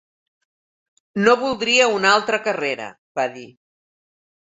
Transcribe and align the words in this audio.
No 1.27 1.35
voldria 1.41 1.89
una 1.97 2.13
altra 2.13 2.39
carrera, 2.47 2.87
va 3.21 3.27
dir. 3.37 3.45